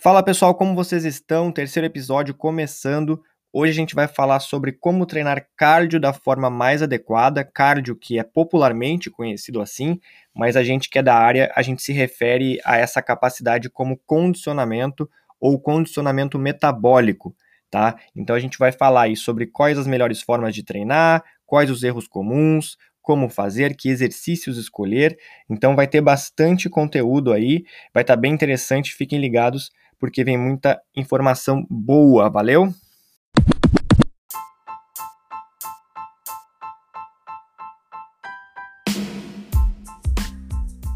[0.00, 1.50] Fala pessoal, como vocês estão?
[1.50, 3.20] Terceiro episódio começando.
[3.52, 8.16] Hoje a gente vai falar sobre como treinar cardio da forma mais adequada, cardio que
[8.16, 9.98] é popularmente conhecido assim,
[10.32, 14.00] mas a gente que é da área, a gente se refere a essa capacidade como
[14.06, 17.34] condicionamento ou condicionamento metabólico,
[17.68, 17.96] tá?
[18.14, 21.82] Então a gente vai falar aí sobre quais as melhores formas de treinar, quais os
[21.82, 25.18] erros comuns, como fazer, que exercícios escolher.
[25.50, 30.36] Então vai ter bastante conteúdo aí, vai estar tá bem interessante, fiquem ligados porque vem
[30.36, 32.72] muita informação boa, valeu?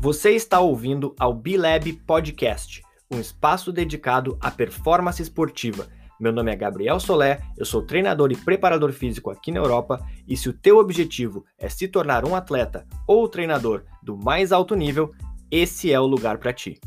[0.00, 5.86] Você está ouvindo ao B-Lab Podcast, um espaço dedicado à performance esportiva.
[6.18, 10.36] Meu nome é Gabriel Solé, eu sou treinador e preparador físico aqui na Europa, e
[10.36, 15.12] se o teu objetivo é se tornar um atleta ou treinador do mais alto nível,
[15.50, 16.80] esse é o lugar para ti.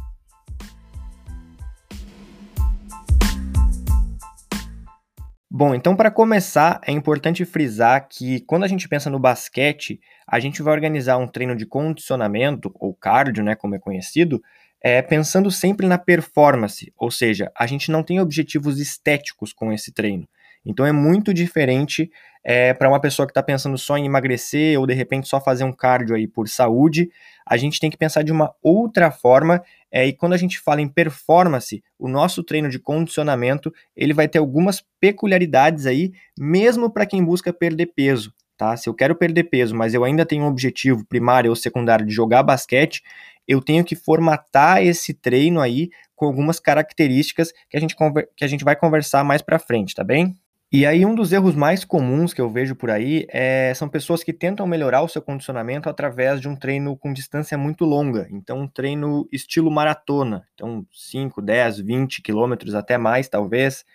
[5.58, 10.38] Bom, então para começar, é importante frisar que quando a gente pensa no basquete, a
[10.38, 14.44] gente vai organizar um treino de condicionamento, ou cardio, né, como é conhecido,
[14.81, 19.94] é, pensando sempre na performance, ou seja, a gente não tem objetivos estéticos com esse
[19.94, 20.28] treino.
[20.66, 22.12] Então é muito diferente
[22.44, 25.64] é, para uma pessoa que está pensando só em emagrecer ou de repente só fazer
[25.64, 27.09] um cardio aí por saúde.
[27.45, 29.64] A gente tem que pensar de uma outra forma.
[29.95, 34.27] É, e quando a gente fala em performance, o nosso treino de condicionamento ele vai
[34.27, 38.33] ter algumas peculiaridades aí, mesmo para quem busca perder peso.
[38.57, 38.75] Tá?
[38.75, 42.13] Se eu quero perder peso, mas eu ainda tenho um objetivo primário ou secundário de
[42.13, 43.01] jogar basquete,
[43.47, 47.95] eu tenho que formatar esse treino aí com algumas características que a gente,
[48.35, 50.35] que a gente vai conversar mais para frente, tá bem?
[50.78, 54.26] E aí, um dos erros mais comuns que eu vejo por aí é, são pessoas
[54.26, 58.28] que tentam melhorar o seu condicionamento através de um treino com distância muito longa.
[58.30, 60.46] Então, um treino estilo maratona.
[60.53, 63.86] Então, 5, 10, 20 quilômetros, até mais, talvez.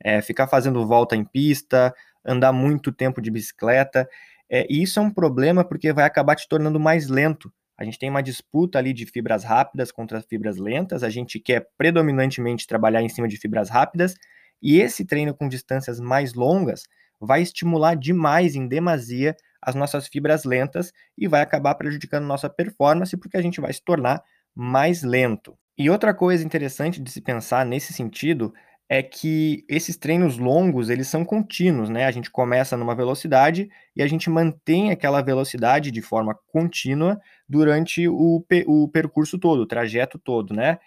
[0.00, 1.92] É, ficar fazendo volta em pista,
[2.24, 4.08] andar muito tempo de bicicleta.
[4.48, 7.52] É, e isso é um problema porque vai acabar te tornando mais lento.
[7.76, 11.02] A gente tem uma disputa ali de fibras rápidas contra fibras lentas.
[11.02, 14.14] A gente quer predominantemente trabalhar em cima de fibras rápidas
[14.62, 16.84] e esse treino com distâncias mais longas
[17.20, 23.16] vai estimular demais, em demasia, as nossas fibras lentas e vai acabar prejudicando nossa performance
[23.16, 24.22] porque a gente vai se tornar
[24.54, 25.56] mais lento.
[25.76, 28.52] E outra coisa interessante de se pensar nesse sentido
[28.88, 32.06] é que esses treinos longos, eles são contínuos, né?
[32.06, 38.08] A gente começa numa velocidade e a gente mantém aquela velocidade de forma contínua durante
[38.08, 40.78] o, o percurso todo, o trajeto todo, né?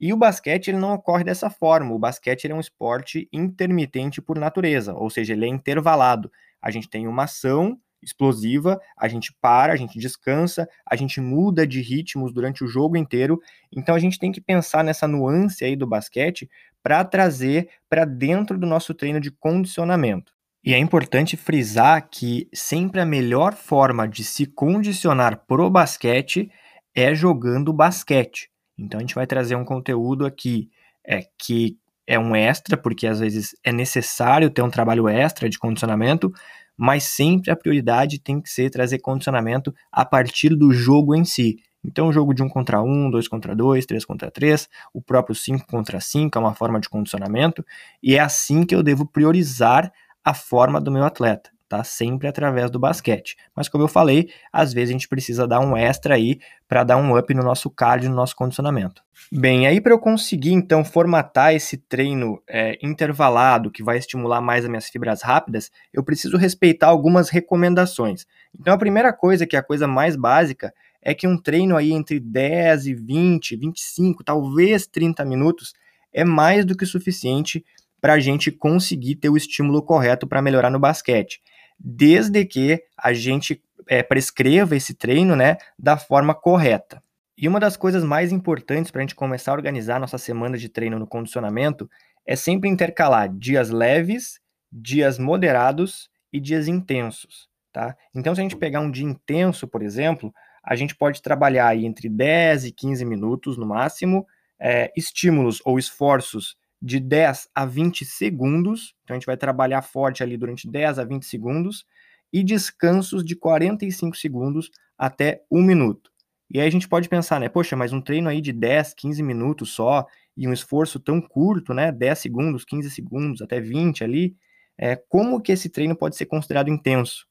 [0.00, 1.94] E o basquete ele não ocorre dessa forma.
[1.94, 6.32] O basquete é um esporte intermitente por natureza, ou seja, ele é intervalado.
[6.62, 11.66] A gente tem uma ação explosiva, a gente para, a gente descansa, a gente muda
[11.66, 13.40] de ritmos durante o jogo inteiro.
[13.70, 16.48] Então a gente tem que pensar nessa nuance aí do basquete
[16.82, 20.32] para trazer para dentro do nosso treino de condicionamento.
[20.64, 26.50] E é importante frisar que sempre a melhor forma de se condicionar pro basquete
[26.94, 28.49] é jogando basquete.
[28.80, 30.70] Então a gente vai trazer um conteúdo aqui
[31.06, 31.76] é, que
[32.06, 36.32] é um extra, porque às vezes é necessário ter um trabalho extra de condicionamento,
[36.76, 41.62] mas sempre a prioridade tem que ser trazer condicionamento a partir do jogo em si.
[41.84, 45.34] Então, o jogo de 1 contra 1, 2 contra 2, 3 contra 3, o próprio
[45.34, 47.64] 5 contra 5 é uma forma de condicionamento,
[48.02, 49.90] e é assim que eu devo priorizar
[50.22, 51.84] a forma do meu atleta tá?
[51.84, 53.36] Sempre através do basquete.
[53.54, 56.96] Mas como eu falei, às vezes a gente precisa dar um extra aí para dar
[56.96, 59.02] um up no nosso cardio, no nosso condicionamento.
[59.30, 64.64] Bem, aí para eu conseguir então formatar esse treino é, intervalado que vai estimular mais
[64.64, 68.26] as minhas fibras rápidas, eu preciso respeitar algumas recomendações.
[68.58, 71.92] Então a primeira coisa, que é a coisa mais básica, é que um treino aí
[71.92, 75.72] entre 10 e 20, 25, talvez 30 minutos
[76.12, 77.64] é mais do que suficiente
[78.00, 81.40] para a gente conseguir ter o estímulo correto para melhorar no basquete
[81.82, 87.02] desde que a gente é, prescreva esse treino né, da forma correta.
[87.36, 90.68] E uma das coisas mais importantes para a gente começar a organizar nossa semana de
[90.68, 91.90] treino no condicionamento
[92.26, 94.38] é sempre intercalar dias leves,
[94.70, 97.48] dias moderados e dias intensos.
[97.72, 97.96] Tá?
[98.14, 101.86] Então, se a gente pegar um dia intenso, por exemplo, a gente pode trabalhar aí
[101.86, 104.26] entre 10 e 15 minutos no máximo,
[104.58, 110.22] é, estímulos ou esforços de 10 a 20 segundos, então a gente vai trabalhar forte
[110.22, 111.84] ali durante 10 a 20 segundos,
[112.32, 116.10] e descansos de 45 segundos até 1 minuto.
[116.50, 119.22] E aí a gente pode pensar, né, poxa, mas um treino aí de 10, 15
[119.22, 120.06] minutos só,
[120.36, 124.36] e um esforço tão curto, né, 10 segundos, 15 segundos, até 20 ali,
[124.78, 127.26] é, como que esse treino pode ser considerado intenso?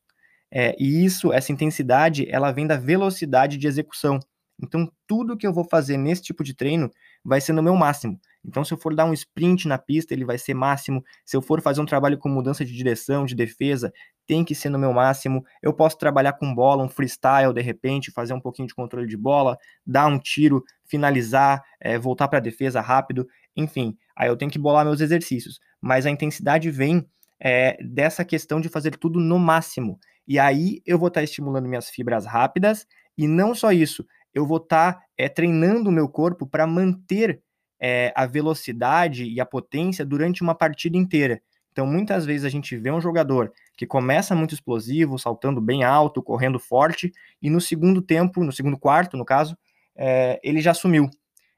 [0.52, 4.20] É, e isso, essa intensidade, ela vem da velocidade de execução.
[4.62, 6.92] Então, tudo que eu vou fazer nesse tipo de treino
[7.24, 8.20] vai ser no meu máximo.
[8.44, 11.04] Então, se eu for dar um sprint na pista, ele vai ser máximo.
[11.26, 13.92] Se eu for fazer um trabalho com mudança de direção, de defesa,
[14.26, 15.44] tem que ser no meu máximo.
[15.62, 19.18] Eu posso trabalhar com bola, um freestyle, de repente, fazer um pouquinho de controle de
[19.18, 23.28] bola, dar um tiro, finalizar, é, voltar para a defesa rápido.
[23.56, 25.60] Enfim, aí eu tenho que bolar meus exercícios.
[25.82, 27.06] Mas a intensidade vem
[27.40, 30.00] é, dessa questão de fazer tudo no máximo.
[30.28, 32.86] E aí eu vou estar tá estimulando minhas fibras rápidas.
[33.18, 37.42] E não só isso, eu vou estar tá, é, treinando o meu corpo para manter
[37.80, 41.42] é, a velocidade e a potência durante uma partida inteira.
[41.72, 46.22] Então, muitas vezes a gente vê um jogador que começa muito explosivo, saltando bem alto,
[46.22, 47.12] correndo forte,
[47.42, 49.58] e no segundo tempo, no segundo quarto, no caso,
[49.96, 51.10] é, ele já sumiu.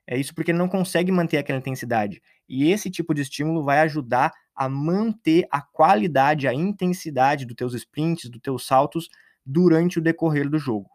[0.06, 2.22] É isso porque ele não consegue manter aquela intensidade.
[2.48, 7.74] E esse tipo de estímulo vai ajudar a manter a qualidade, a intensidade dos teus
[7.74, 9.10] sprints, dos teus saltos
[9.46, 10.90] durante o decorrer do jogo.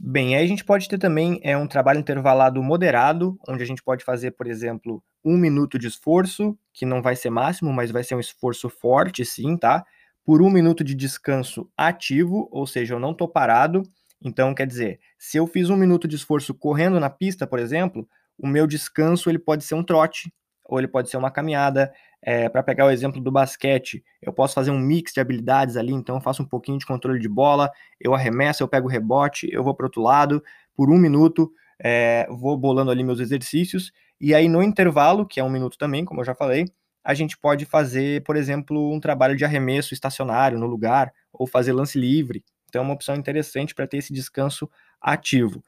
[0.00, 3.82] Bem, aí a gente pode ter também é, um trabalho intervalado moderado, onde a gente
[3.82, 8.02] pode fazer, por exemplo, um minuto de esforço, que não vai ser máximo, mas vai
[8.02, 9.84] ser um esforço forte, sim, tá?
[10.24, 13.82] Por um minuto de descanso ativo, ou seja, eu não tô parado.
[14.22, 18.06] Então, quer dizer, se eu fiz um minuto de esforço correndo na pista, por exemplo,
[18.38, 20.32] o meu descanso ele pode ser um trote,
[20.64, 21.92] ou ele pode ser uma caminhada.
[22.26, 25.92] É, para pegar o exemplo do basquete, eu posso fazer um mix de habilidades ali,
[25.92, 29.46] então eu faço um pouquinho de controle de bola, eu arremesso, eu pego o rebote,
[29.52, 30.42] eu vou para outro lado,
[30.74, 35.44] por um minuto, é, vou bolando ali meus exercícios, e aí no intervalo, que é
[35.44, 36.64] um minuto também, como eu já falei,
[37.04, 41.74] a gente pode fazer, por exemplo, um trabalho de arremesso estacionário no lugar, ou fazer
[41.74, 42.42] lance livre.
[42.68, 45.62] Então é uma opção interessante para ter esse descanso ativo.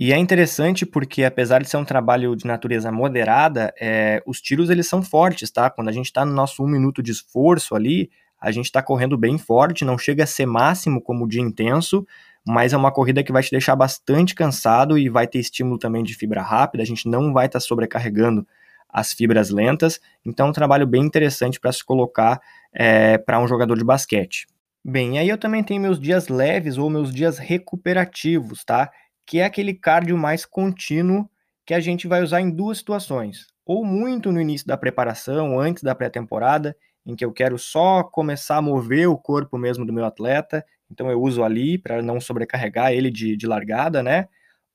[0.00, 4.70] E é interessante porque, apesar de ser um trabalho de natureza moderada, é, os tiros
[4.70, 5.68] eles são fortes, tá?
[5.68, 8.10] Quando a gente está no nosso um minuto de esforço ali,
[8.40, 12.06] a gente está correndo bem forte, não chega a ser máximo como de intenso,
[12.46, 16.02] mas é uma corrida que vai te deixar bastante cansado e vai ter estímulo também
[16.02, 18.48] de fibra rápida, a gente não vai estar tá sobrecarregando
[18.88, 22.40] as fibras lentas, então é um trabalho bem interessante para se colocar
[22.72, 24.46] é, para um jogador de basquete.
[24.82, 28.90] Bem, aí eu também tenho meus dias leves ou meus dias recuperativos, tá?
[29.30, 31.30] Que é aquele cardio mais contínuo
[31.64, 33.46] que a gente vai usar em duas situações.
[33.64, 38.56] Ou muito no início da preparação, antes da pré-temporada, em que eu quero só começar
[38.56, 42.90] a mover o corpo mesmo do meu atleta, então eu uso ali para não sobrecarregar
[42.92, 44.26] ele de, de largada, né?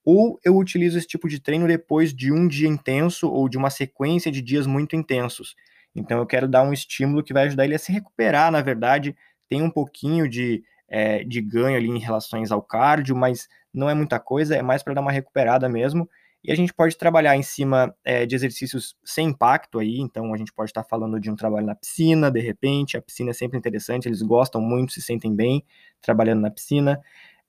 [0.05, 3.69] Ou eu utilizo esse tipo de treino depois de um dia intenso ou de uma
[3.69, 5.53] sequência de dias muito intensos.
[5.93, 9.17] Então eu quero dar um estímulo que vai ajudar ele a se recuperar, na verdade,
[9.49, 13.93] tem um pouquinho de, é, de ganho ali em relação ao cardio, mas não é
[13.93, 16.09] muita coisa, é mais para dar uma recuperada mesmo.
[16.43, 20.37] E a gente pode trabalhar em cima é, de exercícios sem impacto aí, então a
[20.37, 23.57] gente pode estar falando de um trabalho na piscina, de repente, a piscina é sempre
[23.57, 25.65] interessante, eles gostam muito, se sentem bem
[26.01, 27.01] trabalhando na piscina.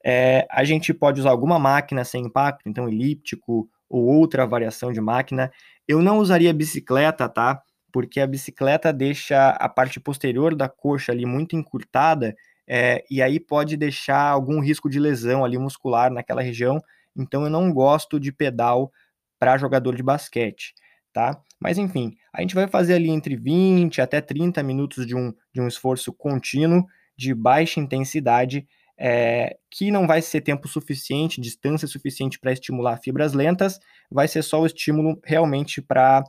[0.03, 5.01] É, a gente pode usar alguma máquina sem impacto, então elíptico ou outra variação de
[5.01, 5.53] máquina.
[5.87, 7.63] Eu não usaria bicicleta, tá?
[7.93, 12.35] Porque a bicicleta deixa a parte posterior da coxa ali muito encurtada
[12.69, 16.81] é, e aí pode deixar algum risco de lesão ali muscular naquela região.
[17.17, 18.93] Então eu não gosto de pedal
[19.39, 20.75] para jogador de basquete,
[21.13, 21.41] tá?
[21.61, 25.61] Mas enfim, a gente vai fazer ali entre 20 até 30 minutos de um, de
[25.61, 26.85] um esforço contínuo
[27.17, 28.67] de baixa intensidade,
[28.99, 33.79] é, que não vai ser tempo suficiente, distância suficiente para estimular fibras lentas,
[34.11, 36.25] vai ser só o estímulo realmente para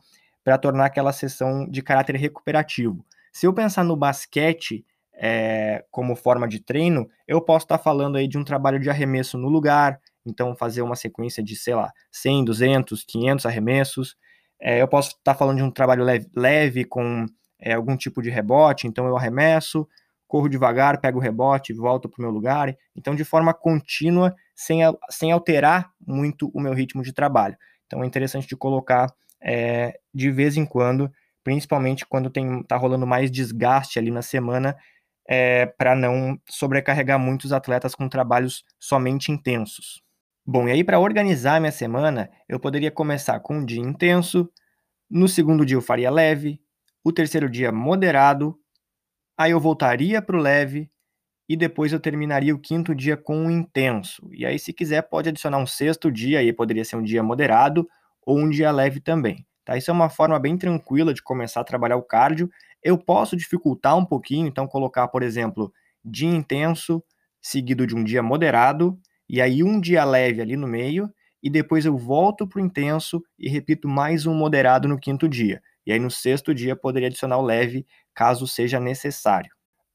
[0.62, 3.06] tornar aquela sessão de caráter recuperativo.
[3.33, 4.85] Se eu pensar no basquete,
[5.18, 8.90] é, como forma de treino, eu posso estar tá falando aí de um trabalho de
[8.90, 14.16] arremesso no lugar, então fazer uma sequência de, sei lá, 100, 200, 500 arremessos.
[14.62, 17.26] É, eu posso estar tá falando de um trabalho leve, leve com
[17.59, 19.88] é, algum tipo de rebote, então eu arremesso,
[20.28, 22.76] corro devagar, pego o rebote, volto para o meu lugar.
[22.95, 27.57] Então, de forma contínua, sem, sem alterar muito o meu ritmo de trabalho.
[27.86, 31.12] Então, é interessante de colocar é, de vez em quando,
[31.44, 32.31] principalmente quando
[32.62, 34.76] está rolando mais desgaste ali na semana,
[35.28, 40.02] é, para não sobrecarregar muitos atletas com trabalhos somente intensos.
[40.46, 44.50] Bom, e aí para organizar minha semana, eu poderia começar com um dia intenso,
[45.10, 46.62] no segundo dia eu faria leve,
[47.04, 48.57] o terceiro dia moderado,
[49.38, 50.90] aí eu voltaria para o leve
[51.50, 54.28] e depois eu terminaria o quinto dia com um intenso.
[54.34, 57.88] E aí, se quiser, pode adicionar um sexto dia, aí poderia ser um dia moderado
[58.26, 59.46] ou um dia leve também.
[59.64, 59.78] Tá?
[59.78, 62.50] Isso é uma forma bem tranquila de começar a trabalhar o cardio
[62.84, 65.72] eu posso dificultar um pouquinho, então colocar, por exemplo,
[66.04, 67.04] dia intenso
[67.42, 71.10] seguido de um dia moderado e aí um dia leve ali no meio
[71.42, 75.62] e depois eu volto para o intenso e repito mais um moderado no quinto dia.
[75.86, 79.50] E aí no sexto dia poderia adicionar o leve, caso seja necessário.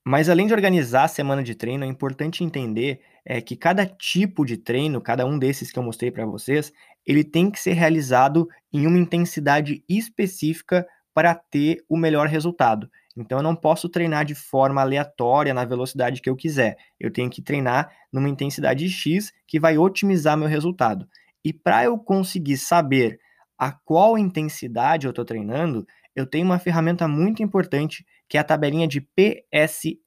[0.04, 4.44] Mas além de organizar a semana de treino, é importante entender é, que cada tipo
[4.44, 6.72] de treino, cada um desses que eu mostrei para vocês,
[7.06, 12.90] ele tem que ser realizado em uma intensidade específica para ter o melhor resultado.
[13.16, 16.76] Então eu não posso treinar de forma aleatória na velocidade que eu quiser.
[16.98, 21.06] Eu tenho que treinar numa intensidade X que vai otimizar meu resultado.
[21.44, 23.18] E para eu conseguir saber
[23.58, 28.44] a qual intensidade eu estou treinando, eu tenho uma ferramenta muito importante que é a
[28.44, 30.00] tabelinha de PSE,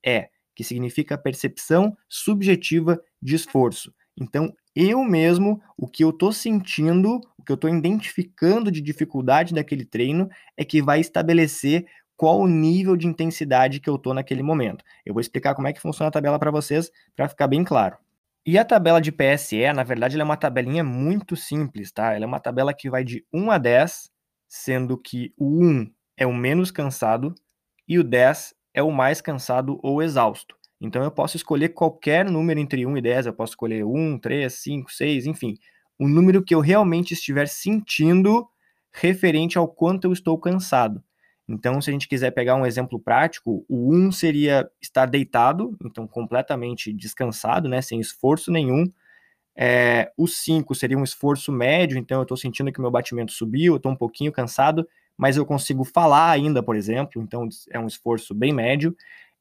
[0.55, 3.93] que significa percepção subjetiva de esforço.
[4.19, 9.53] Então, eu mesmo, o que eu estou sentindo, o que eu estou identificando de dificuldade
[9.53, 11.85] daquele treino, é que vai estabelecer
[12.17, 14.83] qual o nível de intensidade que eu estou naquele momento.
[15.05, 17.97] Eu vou explicar como é que funciona a tabela para vocês, para ficar bem claro.
[18.45, 22.13] E a tabela de PSE, na verdade, é uma tabelinha muito simples, tá?
[22.13, 24.11] Ela é uma tabela que vai de 1 a 10,
[24.47, 27.33] sendo que o 1 é o menos cansado
[27.87, 30.55] e o 10 é o mais cansado ou exausto.
[30.81, 34.53] Então eu posso escolher qualquer número entre 1 e 10, eu posso escolher 1, 3,
[34.53, 35.57] 5, 6, enfim,
[35.97, 38.47] o número que eu realmente estiver sentindo
[38.93, 41.03] referente ao quanto eu estou cansado.
[41.47, 46.07] Então, se a gente quiser pegar um exemplo prático, o 1 seria estar deitado, então
[46.07, 48.91] completamente descansado, né, sem esforço nenhum.
[49.57, 53.73] É, o 5 seria um esforço médio, então eu estou sentindo que meu batimento subiu,
[53.73, 57.87] eu estou um pouquinho cansado, mas eu consigo falar ainda, por exemplo, então é um
[57.87, 58.95] esforço bem médio.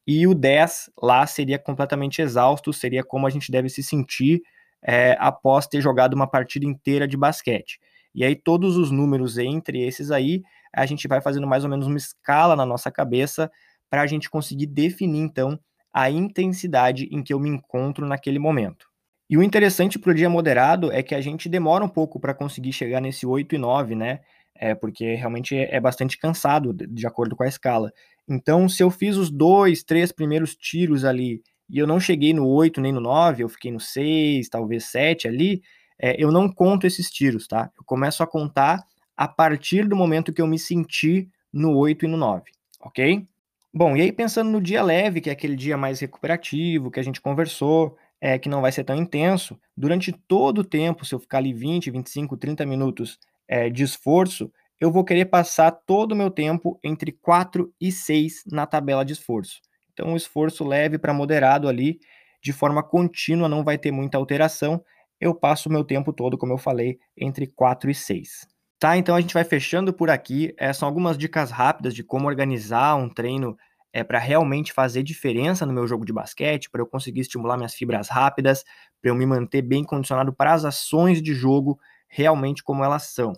[0.06, 4.42] E o 10 lá seria completamente exausto, seria como a gente deve se sentir
[4.82, 7.78] é, após ter jogado uma partida inteira de basquete.
[8.14, 10.42] E aí todos os números entre esses aí,
[10.74, 13.50] a gente vai fazendo mais ou menos uma escala na nossa cabeça
[13.88, 15.58] para a gente conseguir definir então
[15.92, 18.86] a intensidade em que eu me encontro naquele momento.
[19.30, 22.34] E o interessante para o dia moderado é que a gente demora um pouco para
[22.34, 24.20] conseguir chegar nesse 8 e 9, né?
[24.56, 27.92] é, porque realmente é, bastante cansado, de acordo com a escala.
[28.28, 32.46] Então, se eu fiz os dois, três primeiros tiros ali e eu não cheguei no
[32.46, 35.62] 8 nem no 9, eu fiquei no 6, talvez 7 ali,
[35.98, 37.70] é, eu não conto esses tiros, tá?
[37.76, 38.84] Eu começo a contar
[39.16, 42.50] a partir do momento que eu me senti no 8 e no 9,
[42.80, 43.26] ok?
[43.72, 47.02] Bom, e aí pensando no dia leve, que é aquele dia mais recuperativo, que a
[47.02, 51.18] gente conversou, é, que não vai ser tão intenso, durante todo o tempo, se eu
[51.18, 54.50] ficar ali 20, 25, 30 minutos é, de esforço,
[54.84, 59.14] eu vou querer passar todo o meu tempo entre 4 e 6 na tabela de
[59.14, 59.62] esforço.
[59.90, 61.98] Então, o esforço leve para moderado ali,
[62.42, 64.84] de forma contínua, não vai ter muita alteração.
[65.18, 68.46] Eu passo o meu tempo todo, como eu falei, entre 4 e 6.
[68.78, 70.54] Tá, então a gente vai fechando por aqui.
[70.58, 73.56] É, são algumas dicas rápidas de como organizar um treino
[73.90, 77.72] é, para realmente fazer diferença no meu jogo de basquete, para eu conseguir estimular minhas
[77.72, 78.64] fibras rápidas,
[79.00, 83.32] para eu me manter bem condicionado para as ações de jogo realmente como elas são.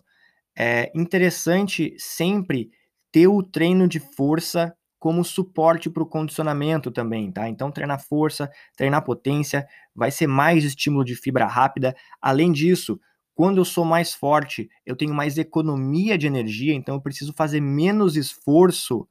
[0.59, 2.71] É interessante sempre
[3.13, 7.49] ter o treino de força como suporte para o condicionamento também, tá?
[7.49, 11.95] Então, treinar força, treinar potência, vai ser mais estímulo de fibra rápida.
[12.21, 12.99] Além disso,
[13.35, 17.61] quando eu sou mais forte, eu tenho mais economia de energia, então eu preciso fazer
[17.61, 19.07] menos esforço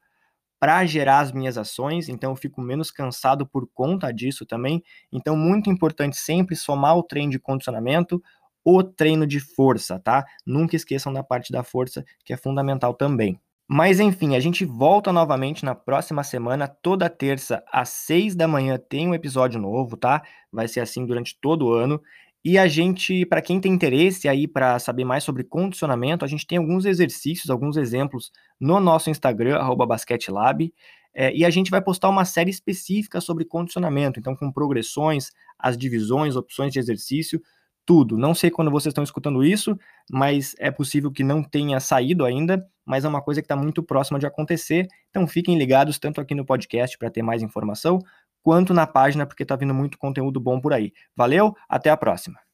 [0.59, 4.83] para gerar as minhas ações, então eu fico menos cansado por conta disso também.
[5.11, 8.21] Então, muito importante sempre somar o treino de condicionamento,
[8.65, 10.25] o treino de força, tá?
[10.45, 13.39] Nunca esqueçam da parte da força, que é fundamental também.
[13.67, 18.77] Mas enfim, a gente volta novamente na próxima semana, toda terça às seis da manhã
[18.77, 20.23] tem um episódio novo, tá?
[20.51, 22.01] Vai ser assim durante todo o ano.
[22.43, 26.45] E a gente, para quem tem interesse aí para saber mais sobre condicionamento, a gente
[26.45, 30.71] tem alguns exercícios, alguns exemplos no nosso Instagram, basquetelab,
[31.11, 35.77] é, e a gente vai postar uma série específica sobre condicionamento, então com progressões, as
[35.77, 37.41] divisões, opções de exercício,
[37.85, 38.17] tudo.
[38.17, 39.77] Não sei quando vocês estão escutando isso,
[40.09, 43.83] mas é possível que não tenha saído ainda, mas é uma coisa que está muito
[43.83, 44.87] próxima de acontecer.
[45.09, 47.99] Então fiquem ligados tanto aqui no podcast para ter mais informação,
[48.41, 50.91] quanto na página, porque está vindo muito conteúdo bom por aí.
[51.15, 52.44] Valeu, até a próxima.